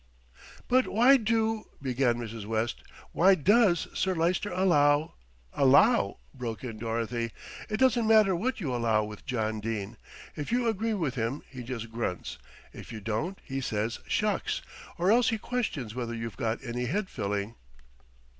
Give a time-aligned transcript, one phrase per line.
[0.67, 2.47] "But why do" began Mrs.
[2.47, 5.13] West, "why does Sir Lyster allow"
[5.53, 7.29] "Allow," broke in Dorothy.
[7.69, 9.97] "It doesn't matter what you allow with John Dene.
[10.35, 12.39] If you agree with him he just grunts;
[12.73, 14.63] if you don't he says 'shucks,'
[14.97, 17.53] or else he questions whether you've got any head filling."